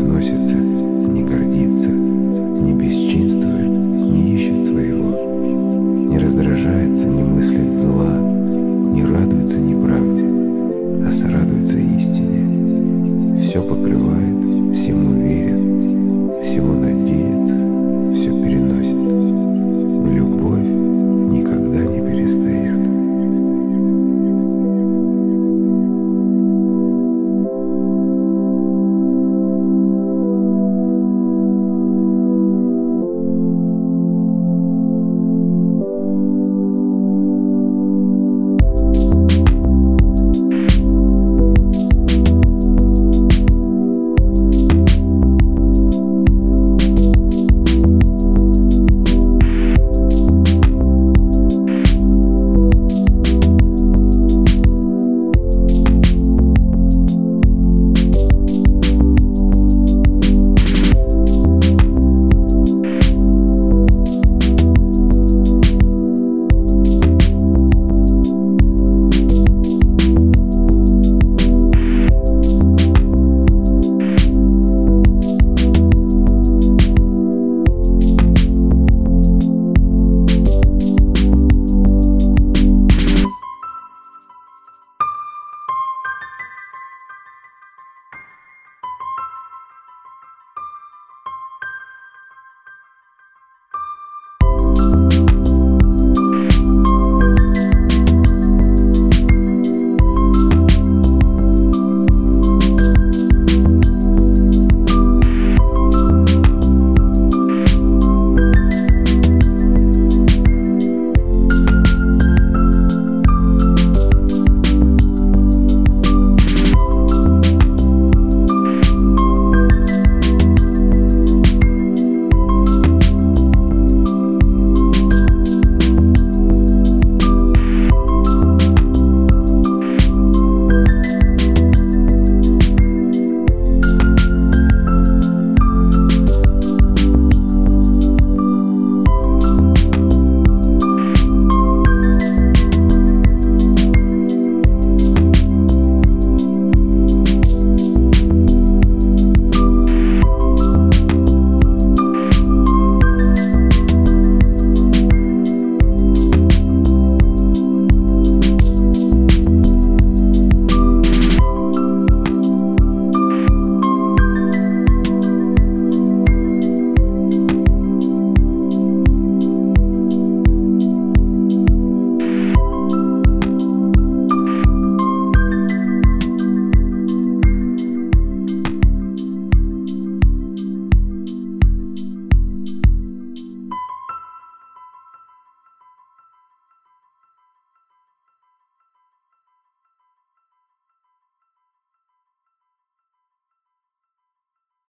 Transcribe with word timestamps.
превозносится, 0.00 0.56
не 0.56 1.22
гордится, 1.24 1.88
не 1.88 2.72
бесчинствует, 2.72 3.68
не 3.68 4.34
ищет 4.34 4.62
своего, 4.62 6.08
не 6.08 6.18
раздражается, 6.18 7.06
не 7.06 7.22
мыслит 7.22 7.78
зла, 7.78 8.16
не 8.16 9.04
радуется 9.04 9.58
неправде, 9.58 10.24
а 11.06 11.12
сорадуется 11.12 11.76
истине, 11.76 13.36
все 13.38 13.62
покрывает, 13.62 14.74
всему 14.74 15.12
верит. 15.20 15.59